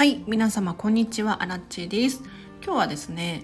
[0.00, 2.22] はい皆様こんにちはアラッチです。
[2.64, 3.42] 今日はですね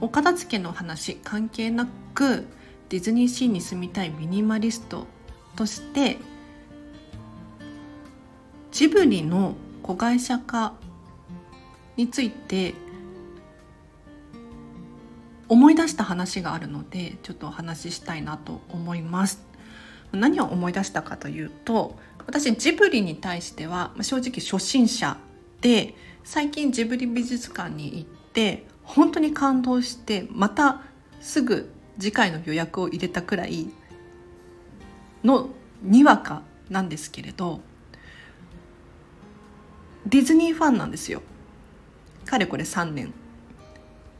[0.00, 2.46] お片付けの話関係なく
[2.90, 5.08] ディズニーシーに住みたいミニマリスト
[5.56, 6.18] として
[8.70, 10.74] ジブリの子会社化
[11.96, 12.74] について
[15.48, 19.44] 思い出した話があるのでちょっとお話ししたいなと思います。
[20.12, 25.16] 何を思い出したかというと私ジブリに対しては正直初心者
[25.60, 30.82] で最近ジブリ美術館に行って本当に感動してまた
[31.20, 33.68] すぐ次回の予約を入れたくらい
[35.22, 35.50] の
[35.82, 37.60] にわかなんですけれど
[40.06, 41.22] ディズニーファンなんですよ。
[42.24, 43.12] かれこれ3年。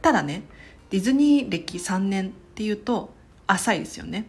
[0.01, 0.43] ただね
[0.89, 3.13] ディズニー歴3年っていうと
[3.47, 4.27] 浅いですよね。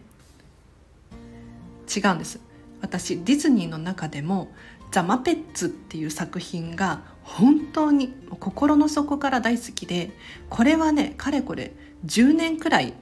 [1.95, 2.39] 違うんです。
[2.81, 4.51] 私ディズニーの中でも
[4.93, 10.11] 「ザ・マペッツ」っていう作品が本当に心の底から大好きで
[10.51, 11.73] これはねかれこれ
[12.05, 12.93] 10年くらい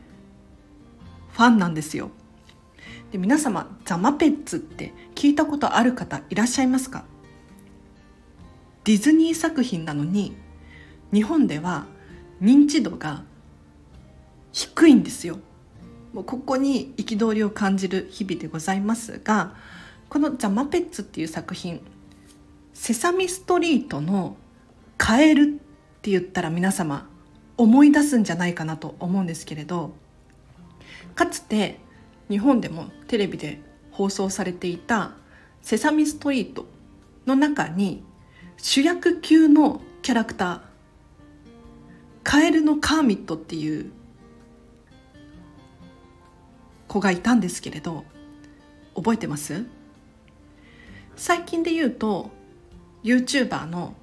[1.33, 2.11] ファンなんですよ。
[3.11, 7.03] で皆様「ザ・マペッツ」って聞いたことある方いらっしゃいますか？
[8.85, 10.37] ディズニー作品なのに
[11.11, 11.87] 日本では
[12.41, 13.25] 認知度が
[14.53, 15.39] 低いんですよ。
[16.13, 19.55] もうここに憤りを感じる日々でございますが
[20.11, 21.79] この「ザ・マペッツ」っていう作品
[22.73, 24.35] セサミストリートの
[24.97, 25.45] カエルっ
[26.01, 27.07] て言ったら皆様
[27.55, 29.93] 思い出すんじゃないかなと思うんですけれど
[31.15, 31.79] かつて
[32.29, 35.13] 日本でもテレビで放送されていた
[35.63, 36.65] 「セサミストリート」
[37.25, 38.03] の中に
[38.57, 40.61] 主役級のキャラクター
[42.23, 43.89] カエルのカーミットっていう
[46.89, 48.03] 子がいたんですけれど
[48.93, 49.65] 覚えてます？
[51.15, 52.31] 最近で言うと
[53.03, 53.95] YouTuber の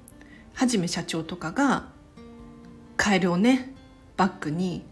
[0.53, 1.87] はじめ社長とかが
[2.97, 3.73] カエルをね
[4.17, 4.83] バックに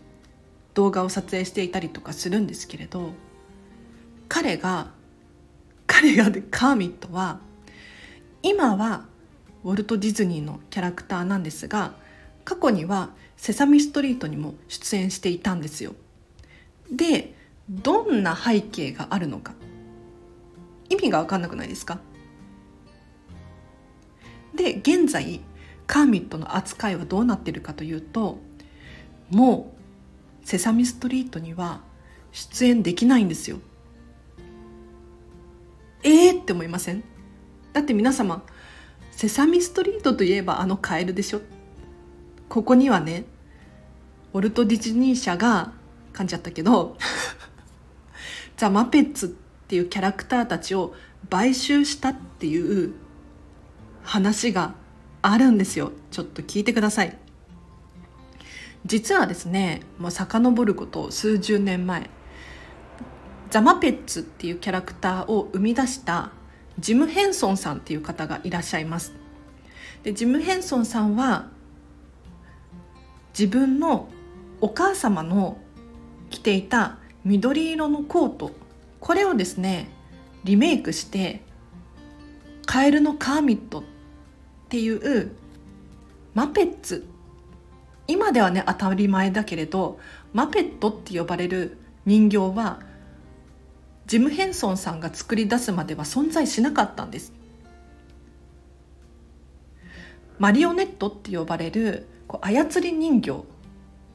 [0.73, 3.11] 動画を撮影していたりとかするんですけれど
[4.29, 4.91] 彼が
[5.85, 7.39] 彼がでカーミットは
[8.43, 9.05] 今は
[9.63, 11.93] ウォルト・ディズニーのキャラクターなんですが
[12.45, 15.95] 過去には「セサミストリート」にも出演していたんですよ。
[16.91, 17.33] で
[17.69, 19.53] どんな背景があるのか
[20.89, 21.99] 意味が分かんなくないですか？
[24.55, 25.41] で現在
[25.85, 28.39] カーミットの扱いはどうなってるかというと
[29.29, 29.75] も
[30.43, 31.81] うセサミストリートには
[32.31, 33.59] 出演できないんですよ。
[36.03, 37.03] えーって思いません？
[37.73, 38.43] だって皆様
[39.11, 41.41] セサミストリートといえばあのカエルでしょ？
[42.49, 43.25] ここにはね
[44.33, 45.73] ウォルト・ディズニー社が
[46.13, 46.97] 噛んじゃったけど
[48.57, 49.37] ザ・マペッツ
[49.67, 50.95] っていうキャラクターたちを
[51.29, 52.93] 買収したっていう
[54.01, 54.75] 話が
[55.21, 55.91] あるんですよ。
[56.09, 57.17] ちょっと聞いてください。
[58.85, 62.09] 実はですねもう遡ること数十年前
[63.49, 66.31] ザ・マペッツっていうキャラクターを生み出した
[66.79, 69.11] ジム・ヘンソンさんっていう方がいらっしゃいます。
[70.03, 71.49] でジム・ヘンソンさんは
[73.37, 74.07] 自分の
[74.61, 75.57] お母様の
[76.29, 78.51] 着ていた緑色のコート
[79.07, 79.87] これをですね
[80.43, 81.39] リメイクして
[82.65, 83.83] カエルのカーミットっ
[84.67, 85.31] ていう
[86.33, 87.07] マペッツ。
[88.07, 89.97] 今ではね当たり前だけれど
[90.33, 92.81] マペットって呼ばれる人形は
[94.07, 97.31] ジム・ヘンソンさんが作り出すまでは存在しなかったんです。
[100.37, 103.45] マリオネットって呼ばれるこう操り人形。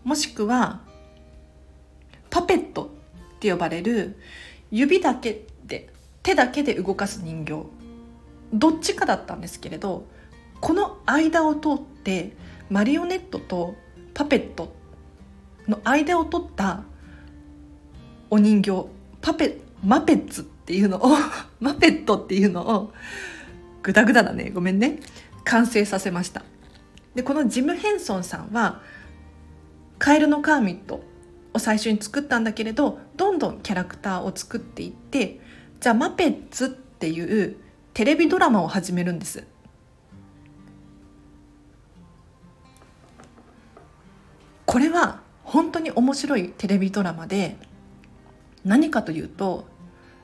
[0.05, 0.83] もしくは
[2.29, 2.91] パペット
[3.37, 4.19] って呼ばれる
[4.73, 5.91] 指だけで
[6.25, 7.67] 手だけで動かす人形。
[8.53, 10.07] どっちかだったんですけれど
[10.61, 12.33] この間を通って
[12.69, 13.75] マリオネットと
[14.13, 14.75] パペット
[15.67, 16.83] の間を取った
[18.29, 18.87] お人形
[19.23, 21.17] パペマペッツっていうのを
[21.61, 22.93] マペットっていうのを
[23.83, 24.51] グダグダだね。
[24.51, 25.01] ごめんね。
[25.45, 26.43] 完成させました。
[27.15, 28.81] でこのジム・ヘンソンさんは
[29.99, 31.03] カエルのカーミット
[31.55, 35.41] を最初に作ったんだけれどどんどんキャラクターを作っていって
[35.81, 37.57] じゃあマペッツっていう
[37.95, 39.45] テレビドラマを始めるんです。
[44.65, 47.57] これは本当に面白いテレビドラマで
[48.65, 49.67] 何かというと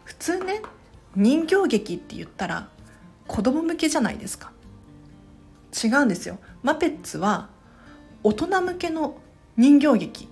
[0.04, 0.62] 普通ね
[1.14, 2.68] 人形劇って言ったら
[3.26, 4.52] 子供向けじゃないですか。
[5.84, 6.38] 違うんですよ。
[6.62, 7.50] マペッツは
[8.22, 9.18] 大人向けの
[9.56, 10.28] 人形劇。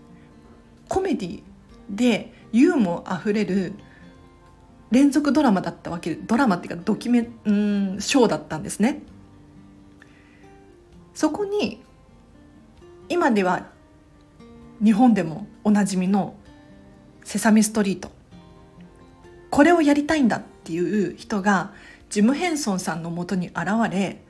[0.88, 1.42] コメディ
[1.90, 3.74] でユーモアあふれる
[4.90, 9.02] 連続ドラマだったわけドラマっていうかドキュメンショーだったんですね。
[11.14, 11.82] そこに
[13.08, 13.68] 今では
[14.82, 16.34] 日本でもおなじみの
[17.24, 18.10] セサミストリート。
[19.50, 21.72] これをやりたいんだっていう人が
[22.10, 23.56] ジム・ヘンソンさんのもとに現
[23.90, 24.22] れ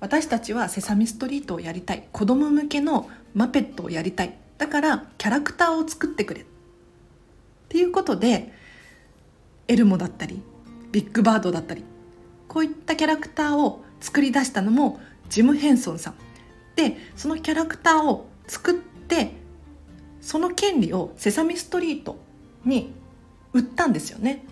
[0.00, 2.06] 私たちはセサミストリートをやりたい。
[2.12, 4.36] 子供向けのマペットをやりたい。
[4.58, 6.42] だからキャラクターを作ってくれ。
[6.42, 6.44] っ
[7.68, 8.52] ていうことで
[9.68, 10.40] エルモだったり
[10.92, 11.84] ビッグバードだったり
[12.48, 16.14] こういったキャラクターを作り出したのもジム・ヘンソンさん。
[16.76, 19.32] でそのキャラクターを作って
[20.20, 22.18] その権利をセサミストリート
[22.64, 22.92] に
[23.52, 24.44] 売ったんですよね。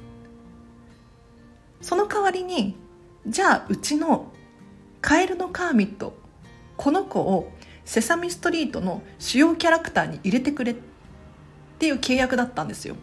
[1.80, 2.76] その代わりに
[3.26, 4.32] じゃあうちの
[5.00, 6.16] カエルのカーミット
[6.76, 7.52] この子を
[7.84, 10.76] セサミストリートの主要キャラクターに入れてくれっ
[11.78, 12.96] ていう契約だったんですよ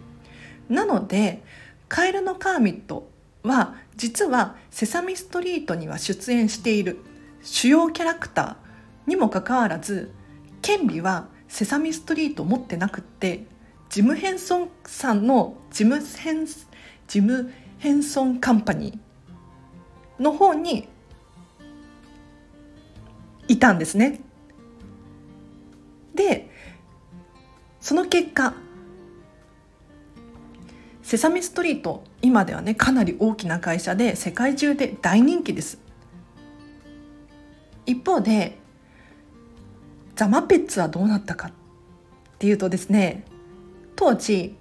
[0.70, 1.44] なので
[1.88, 3.10] カエルのカーミット
[3.44, 7.00] は実はセサミストリートには出演している
[7.44, 10.12] 主要キャラクターにもかかわらず
[10.62, 13.46] 権利はセサミストリート持ってなくって
[13.90, 16.48] ジム・ヘンソンさんのジムヘン
[17.08, 20.88] ジム・ヘンソンカンパニーの方に
[23.50, 24.22] いたんですね。
[26.22, 26.50] で
[27.80, 28.54] その結果
[31.02, 35.80] セサミストリート今ではねかなり大きな会社で世界中で大人気です。
[37.88, 38.60] 一方で
[40.16, 41.52] ザマペッツはどうなったかっ
[42.38, 43.26] ていうとですね
[43.96, 44.56] 当時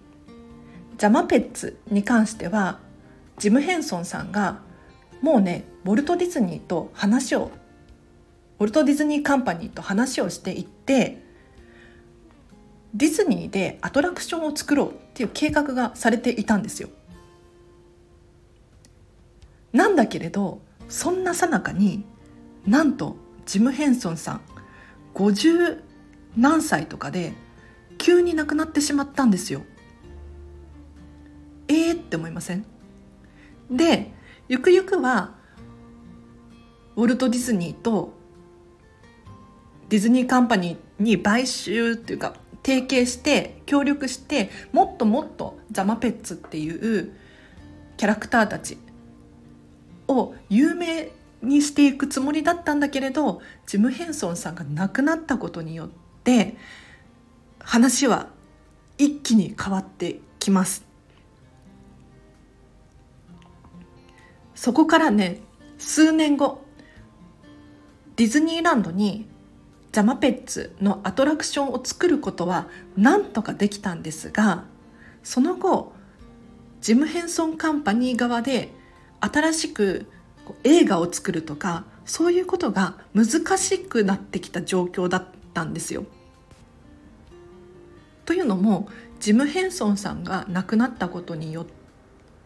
[0.96, 2.80] ザマペッツに関しては
[3.36, 4.62] ジム・ヘンソンさんが
[5.20, 7.50] もうねウォルト・ディズニーと話を
[8.58, 11.29] ウォルト・ディズニー・カンパニーと話をしていって
[12.94, 16.88] ディズニーでアトラクションを作ろうっていう計画がされていたんですよ。
[19.72, 22.04] なんだけれどそんなさなかに
[22.66, 23.16] なんと
[23.46, 24.40] ジム・ヘンソンさん
[25.14, 25.80] 50
[26.36, 27.32] 何歳とかで
[27.98, 29.62] 急に亡くなってしまったんですよ。
[31.68, 32.64] えーって思いません？
[33.70, 34.12] で
[34.48, 35.36] ゆくゆくは
[36.96, 38.12] ウォルト・ディズニーと
[39.88, 47.12] ディズニーカンパニーに買収っていうか提携して協力してもっともっとザマペッツっていう
[47.96, 48.78] キャラクターたち
[50.08, 51.10] を有名
[51.42, 55.88] にしていくつもりだったんだけれどジム・ヘンソンさんが亡くなったことによっ
[56.24, 56.56] て
[57.58, 58.28] 話は
[58.98, 60.84] 一気に変わってきます。
[64.54, 65.40] そこからね
[65.78, 66.62] 数年後
[68.16, 69.26] ディズニーランドに
[69.92, 74.64] ザマペッツのアトラクションを作ることはなんとかできたんですが
[75.22, 75.92] その後
[76.80, 78.70] ジム・ヘンソンカンパニー側で
[79.20, 80.06] 新しく
[80.64, 86.06] 映画を作るとかそういうことが難しくなってきた状況だったんですよ。
[88.24, 88.88] というのも
[89.18, 91.79] ジム・ヘンソンさんが亡くなったことによって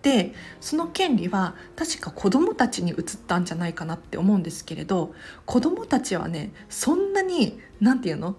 [0.04, 5.14] でその権利は確か子どもたちに移ったんじゃないかなって思うんですけれど
[5.46, 8.36] 子どもたちはねそんなに何て言うの？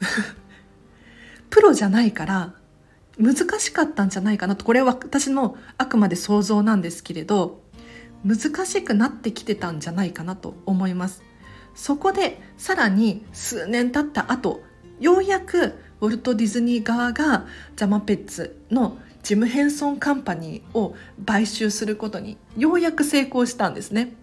[1.50, 2.54] プロじゃないから
[3.16, 7.62] 難しかったんじゃないかなとこれは私のあくまで想像なんですけれど
[8.24, 11.22] 難しくなってきてたんじゃないかなと思います。
[11.76, 14.62] そこでさらに数年経った後
[15.00, 17.46] ようやくウォルト・ディズニー側が
[17.76, 24.14] ジャマペッツのジム・ヘンソンカンパニーを買収することにようやく成功したんですね。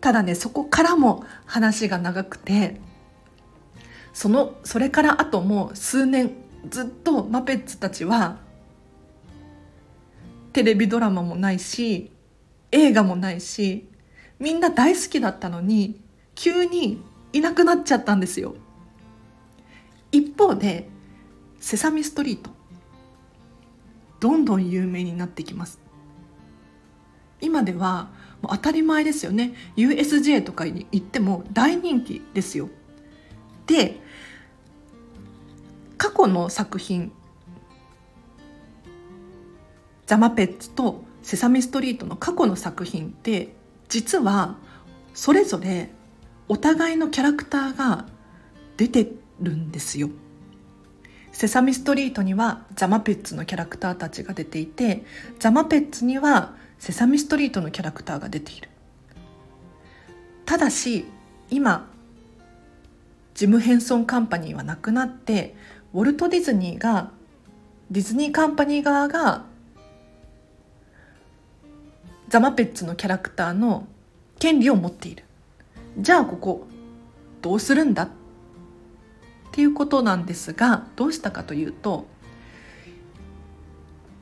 [0.00, 2.80] ただねそこからも話が長くて
[4.14, 6.32] そのそれからあともう数年
[6.68, 8.38] ずっとマペッツたちは
[10.52, 12.10] テレビドラマもないし
[12.72, 13.88] 映画もないし
[14.38, 16.00] みんな大好きだったのに
[16.34, 17.02] 急に
[17.32, 18.54] いなくなっちゃったんですよ。
[20.10, 20.88] 一方で
[21.60, 22.50] 「セサミストリート」
[24.20, 25.80] どんどん有名になってきます。
[27.40, 28.10] 今では
[28.42, 29.54] もう当たり前ですよね。
[29.76, 32.68] USJ とかに行っても大人気ですよ。
[33.66, 34.00] で
[35.96, 37.12] 過去の作品
[40.06, 43.54] ザマペッツとセサミストリートの過去の作品って
[43.88, 44.56] 実は
[45.14, 45.90] それぞれ
[46.48, 48.06] お互いのキャラクターが
[48.76, 50.10] 出てるんですよ。
[51.40, 55.06] セサミストリートにはザマペッツのキャラクターたちが出ていて
[55.38, 58.68] ザマペッツにはセサミストリートのキャラクターが出ている。
[60.44, 61.06] ただし
[61.48, 61.88] 今
[63.32, 65.54] ジム・ヘンソンカンパニーはなくなって
[65.94, 67.10] ウォルト・ディズニーが
[67.90, 69.46] ディズニーカンパニー側が
[72.28, 73.86] ザマペッツのキャラクターの
[74.38, 75.24] 権利を持っている。
[75.96, 76.66] じゃあここ
[77.40, 78.10] どうするんだっ
[79.50, 82.06] っていうことなんですがどうしたかというと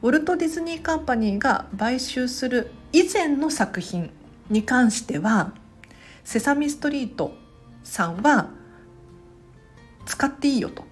[0.00, 4.11] ウォルト・ディズニー・カンパニーが買収する以前の作品
[4.49, 5.52] に関しては
[6.25, 7.35] セサミストリート
[7.82, 8.49] さんは
[10.06, 10.85] 使っていいよと。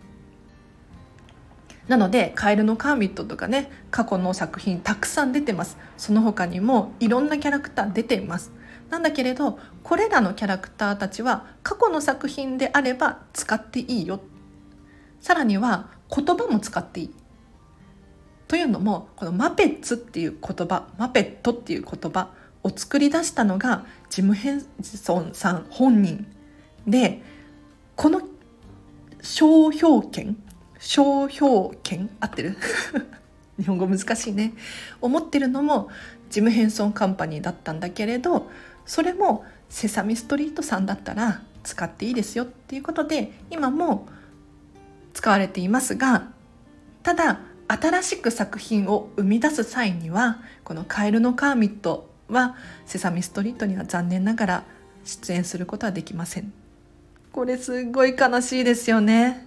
[1.88, 8.50] なので「カエルのカーミット」とかね過去の作品たくさん出てますその他にもいろんなキャラクター出ています
[8.90, 14.20] なんだけれどこれらのキャラクターたちは過去の作品であれば使っていいよ。
[15.20, 17.10] さらには言葉も使っていい。
[18.48, 22.30] というのもこのマペッツっていう言葉マペットっていう言葉
[22.62, 26.26] を作り出したのがジム・ヘンソンさん本人
[26.86, 27.22] で
[27.96, 28.22] この
[29.20, 30.36] 商標権
[30.78, 32.56] 商標権合ってる？
[33.58, 34.52] 日本語難しいね。
[35.00, 35.88] 思ってるのも
[36.30, 38.48] ジム・ヘンソンカンパニーだったんだけれど
[38.86, 44.08] それもセサミストリートさんだったら使っていいですよっていうことで今も
[45.12, 46.28] 使われていますが
[47.02, 54.64] ただ新しく作品を生み出す際にはこの「カエルのカーミット」はセサミストリートには残念ながら
[55.04, 56.52] 出演することはできません。
[57.32, 59.46] これすごい悲しいですよね。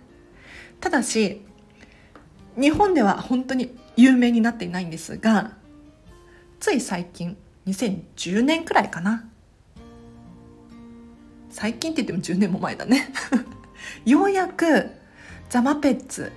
[0.80, 1.42] ただし
[2.60, 5.52] 日本では本当に有名になっていないんですが
[6.60, 7.38] つい最近
[7.70, 9.26] 2010年くらいかな
[11.50, 13.12] 最近って言っても10年も前だね
[14.06, 14.90] ようやく
[15.50, 16.32] ザ・マペッツ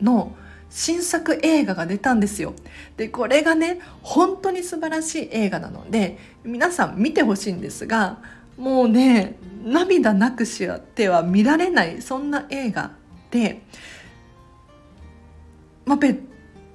[0.00, 0.34] の
[0.70, 2.52] 新作映画が出たんですよ。
[2.96, 8.18] で、これがね、本当に素晴らしい映画なので、皆さん見てほしいんですが、
[8.56, 12.90] もうね、涙なくしては見られない、そんな映画
[13.30, 13.62] で、
[15.84, 16.20] マペッ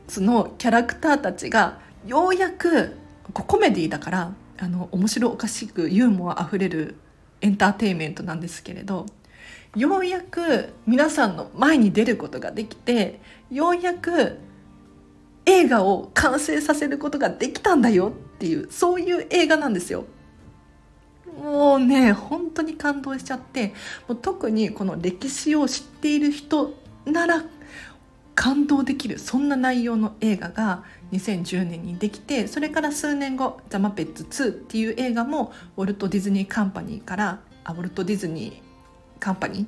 [0.08, 2.96] ツのキャラクターたちが、ようやく、
[3.34, 6.96] コメディだから、あの、面白おかしくユーモアあふれる
[7.42, 9.06] エンターテインメントなんですけれど、
[9.76, 13.20] ようやく皆さんの前に出ることができて
[13.52, 14.40] ようやく
[15.46, 20.06] 映画を完成させることができたんだよっていうそういう映画なんですよ。
[21.40, 23.74] もうね本当に感動しちゃって
[24.08, 26.74] もう特にこの歴史を知っている人
[27.06, 27.44] なら
[28.40, 39.68] 感動できるそんな内容の映画が2010年にできてそれから数年後「ザ・マペッツ2」っていう映画もウォルト・ディズニー・カンパニーからあウォルト・ディズニーカンパニー？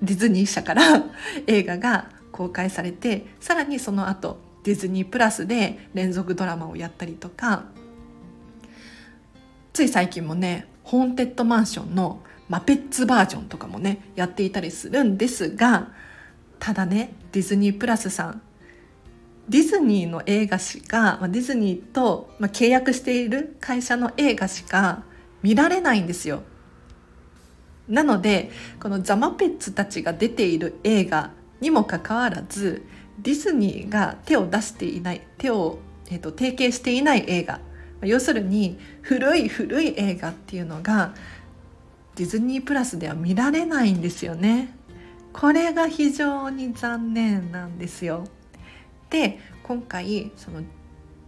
[0.00, 0.82] ディズニー社から
[1.46, 7.64] 映画が公開されてさらにその後ディズニープラスで連続ドラマをやったりとか
[9.74, 15.88] つい最近もね「ホーンテッドマンション」のマペッツバージョンとかもねやっていたりするんですが
[16.58, 18.42] ただねディズニープラスさん。
[19.48, 25.04] ディズニーの映画しかディズニーとま契約している会社の映画しか
[25.42, 26.42] 見られないんですよ。
[27.88, 32.84] なのでこのザ・マペッツたちが出ている映画にもかかわらず
[33.20, 35.78] ディズニーが手を出していない手を、
[36.10, 37.60] えーと、提携していない映画。
[38.02, 41.14] 要するに古い古い映画っていうのが
[42.16, 44.75] ディズニープラスでは見られないんですよね。
[45.38, 48.24] これが非常に残念なんですよ。
[49.10, 50.62] で今回その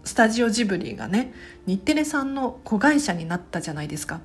[0.02, 1.34] スタジオジブリがね
[1.66, 4.16] 日テレさんの子会社になったじゃないですか。
[4.16, 4.20] っ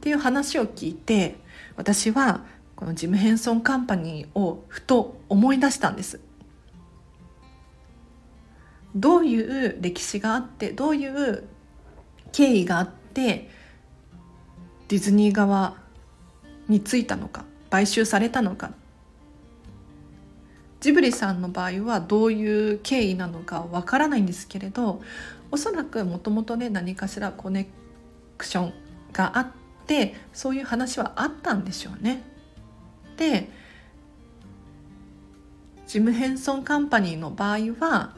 [0.00, 1.36] ていう話を聞いて
[1.76, 6.18] 私はこのジム・ヘンソン・カンパニーをふと思い出したんです
[8.96, 11.44] どういう歴史があってどういう
[12.32, 13.48] 経緯があって
[14.88, 15.76] ディズニー側
[16.68, 18.72] についたのか買収されたのか
[20.80, 25.00] ジブリさんの場合はどういう経緯なのかわからないんですけれど
[25.50, 27.68] おそらくもともとね何かしらコネ
[28.36, 28.74] クション
[29.12, 29.46] があっ
[29.86, 32.22] でそういう話はあったんでしょうね。
[33.16, 33.48] で
[35.86, 38.14] ジム・ヘンソン・カンパニーの場合は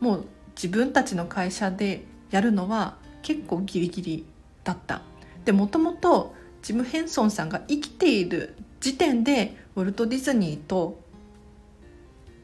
[0.00, 0.24] もう
[0.54, 4.26] 自分たちの会社でやるのは結構ギリギリ
[4.64, 5.02] だった。
[5.44, 11.00] でもともとジム・ヘンソンさんが生きている時点でウォルト・ディズニーと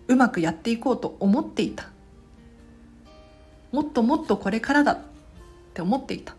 [0.08, 1.90] うまくやっていこうと思っていた。
[3.70, 4.98] もっともっとこれからだっ
[5.72, 6.32] て思っていた。
[6.32, 6.36] っ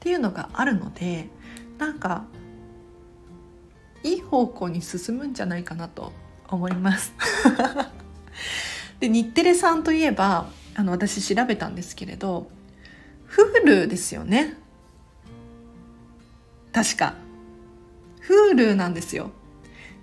[0.00, 1.28] ていうのがあるので
[1.78, 2.24] なんか
[4.02, 6.12] いい方向に進むんじゃないかなと
[6.48, 7.14] 思います。
[8.98, 12.50] で日テレさんといえばあの私調べたんですけれど
[13.28, 14.54] Hulu ですよね。
[16.72, 17.25] 確か。
[18.28, 19.30] Hulu なんですよ。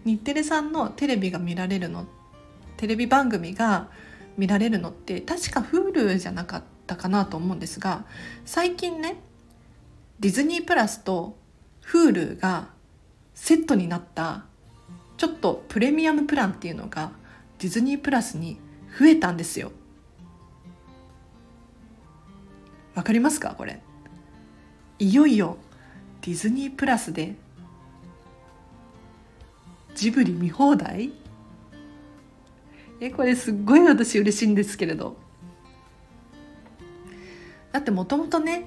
[0.05, 2.05] 日テレさんのテレビが見られるの
[2.77, 3.89] テレビ番組が
[4.37, 8.05] 見られるのって確か Hulu じゃなかったかなと思うんですが
[8.45, 9.15] 最近ね
[10.19, 11.37] ディズニープラスと
[11.85, 12.69] Hulu が
[13.33, 14.45] セットになった
[15.15, 17.11] ちょっとプレミアムプランっていうのが
[17.59, 18.59] ディズニープラスに
[18.99, 19.71] 増えたんですよ。
[22.93, 23.81] わかりますかこれ？
[24.99, 25.57] いよいよ
[26.21, 27.35] ディズニープラスで
[29.95, 31.13] ジブリ見放題？
[32.99, 35.17] えこれすっごい私嬉しいんですけれど。
[37.71, 38.65] だってもともとね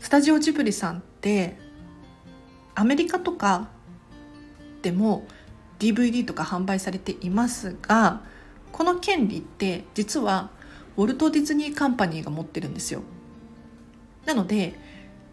[0.00, 1.56] スタジオジブリさんって
[2.76, 3.68] アメリカとか
[4.82, 5.26] でも
[5.80, 8.22] DVD とか販売されていますが
[8.70, 10.50] この権利って実は
[10.96, 13.02] ウォルト・ディズニー・カンパニーが持ってるんですよ。
[14.24, 14.78] なので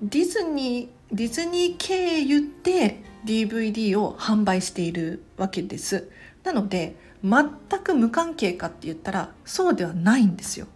[0.02, 6.10] ディズニーディズニー経由で DVD を販売しているわけです。
[6.44, 7.50] なので全
[7.84, 10.68] く無関係かって言ったらそうではないんですよ。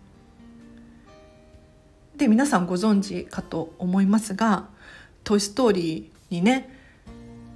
[2.17, 4.67] で皆さんご存知かと思いますが
[5.23, 6.69] 「トイ・ストーリー」にね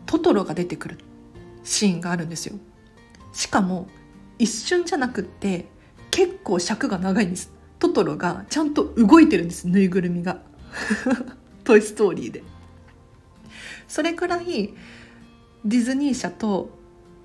[0.06, 1.00] トトロが出てくる
[1.64, 2.56] シーンがあるんですよ。
[3.34, 3.88] しかも
[4.38, 5.66] 一瞬じゃなくって
[6.12, 7.52] 結構尺が長いんです。
[7.80, 9.68] トトロがちゃんと動いてるんです。
[9.68, 10.42] ぬいぐるみが。
[11.66, 12.44] トイ・ストーリーで。
[13.88, 14.74] それくらい
[15.66, 16.70] ディズニー社と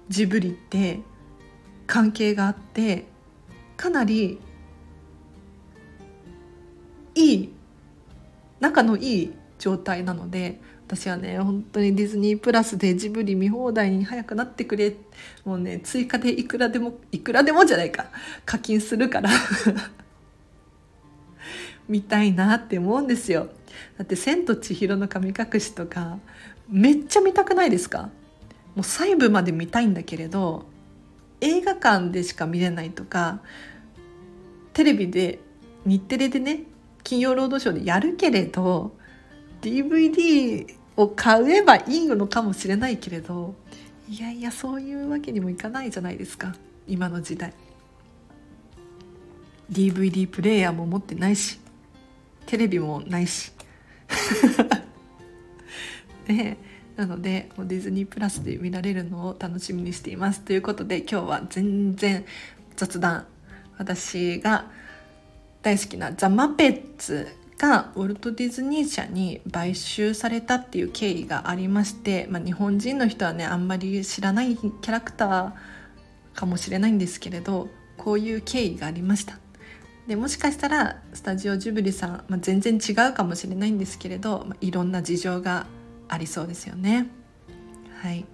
[0.09, 1.01] ジブリって
[1.87, 3.07] 関係があって
[3.77, 4.39] かなり
[7.15, 7.53] いい
[8.61, 14.95] 仲のいい状態なので私はね本当にディズニープラスでジブリ見放題に早くなってくれ
[15.45, 18.07] もうね追加でいくらでもいくらでもじゃないか
[18.47, 19.31] 課金するから
[21.89, 23.49] 見たいなって思うんですよ。
[23.97, 26.19] だって「千と千尋の神隠し」とか
[26.69, 28.11] めっちゃ見たくないですか？
[28.75, 30.67] もう細部まで見たいんだけれど
[31.41, 33.41] 映画館でしか見れないとか
[34.73, 35.41] テレビで
[35.85, 36.65] 日テレでね
[37.03, 38.97] 金曜ロードショーでやるけれど
[39.63, 43.55] DVD を買えばいいのかもしれないけれど
[44.09, 46.55] いやいやそういうわけにもいかないじゃないですか
[46.87, 47.53] 今の時代。
[49.71, 51.59] DVD プレーヤーも持ってないし
[52.47, 53.53] テレビもないし。
[56.27, 56.57] で
[56.97, 62.25] なのでディズニープラスで見られるのを楽しみにしていますということで今日は全然
[62.77, 63.27] 雑談。
[63.79, 64.67] 私が
[65.63, 75.53] 大好きなザ・マペッツがウォルト・ディズニー社に買収されたっていう経緯がありまして、まあ、日本人の人はねあんまり知らないキャラクター
[76.35, 79.39] かもしれないんですけれどこういう経緯がありました。
[80.09, 85.67] でもしかしたらスタジオジブリさん、まあ、全然違うかもしれないんですけれど、まあ、いろんな事情が
[86.09, 87.09] ありそうですよね。
[88.01, 88.25] はい。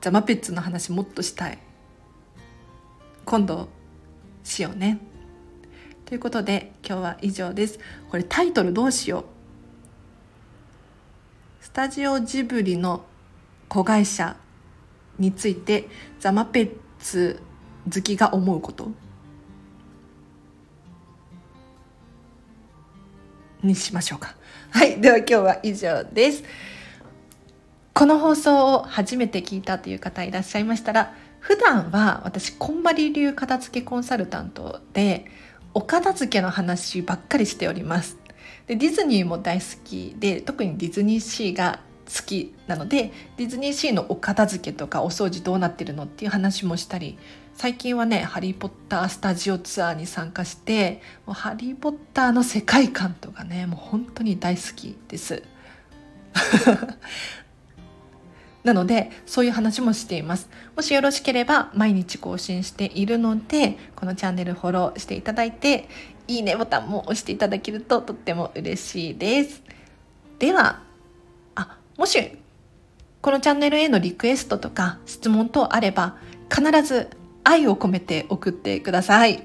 [0.00, 1.58] ザ・マペッツの話もっとしたい。
[3.24, 3.68] 今度
[4.42, 4.98] しようね。
[6.04, 7.78] ということで今日は以上です。
[8.10, 9.24] これタイトルどうしよう？
[11.64, 13.04] スタジオジブリの
[13.68, 14.34] 子会社
[15.16, 17.40] についてザ・マペッツ
[17.84, 18.90] 好きが思うこと。
[23.64, 24.34] にしましょうか。
[24.70, 26.44] はいでは今日は以上です。
[27.92, 35.26] この放送を初めて聞いたという方いらっしゃいましたら普段は私こんまり流片付けコンサルタントで
[35.74, 38.18] お片付けの話ばっかりしております。
[38.66, 47.18] でディズニーも大好きで特にディズニーシーが好きなのでディズニーシーのお片付けとかお掃除どうなってるのっていう話もしたり
[47.54, 55.42] 最近はね「ハリー・ポッター」スタジオツアーに参加してもうハリー・ポッターの世界観とかねもう本当に大好きです。
[58.64, 60.48] なのでそういう話もしています。
[60.74, 65.88] もしよろしければ毎日更新しているのでこのチャンネルフォローしていただいて
[66.26, 69.62] いいねボタンも押していただけるととっても嬉しいです。
[70.38, 70.80] では
[71.54, 72.18] あもし
[73.20, 76.16] このチャンネルへのリクエストとか質問等あれば
[76.50, 77.10] 必ず
[77.44, 79.34] 愛を込めて送ってください。
[79.34, 79.38] い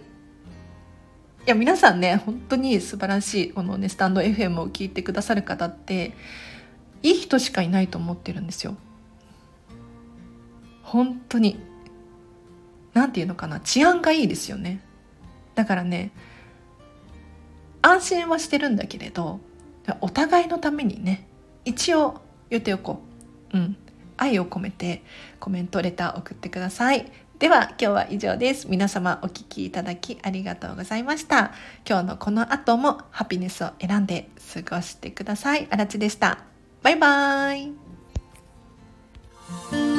[1.45, 6.13] や皆さんね本当に素晴らしいこのねスタンド FM を聞いてくださる方って
[7.01, 8.75] いい人しかいないと思ってるんですよ。
[10.83, 11.59] 本当に。
[12.93, 14.81] 何て言うのかな治安がいいですよね。
[15.55, 16.11] だからね
[17.81, 19.39] 安心はしてるんだけれど
[20.01, 21.27] お互いのためにね
[21.65, 23.01] 一応言っておこ
[23.53, 23.57] う。
[23.57, 23.77] うん。
[24.17, 25.01] 愛を込めて
[25.39, 27.11] コメントレター送ってください。
[27.39, 28.67] では今日は以上です。
[28.69, 31.53] 皆様お聴きいただきありがとうございました。
[31.87, 35.65] 今日のこの後もハピネスを選んで過ごしてください。
[35.71, 36.39] あらちでした。
[36.83, 37.69] バイバー
[39.95, 39.98] イ。